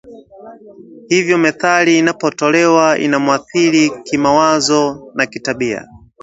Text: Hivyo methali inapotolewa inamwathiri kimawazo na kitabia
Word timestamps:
Hivyo 1.07 1.37
methali 1.37 1.99
inapotolewa 1.99 2.97
inamwathiri 2.97 3.91
kimawazo 4.03 5.11
na 5.15 5.25
kitabia 5.25 5.87